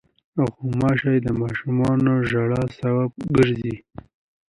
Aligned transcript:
غوماشې 0.57 1.13
د 1.25 1.27
ماشومو 1.41 2.13
ژړا 2.29 2.61
سبب 2.79 3.09
ګرځي. 3.35 3.75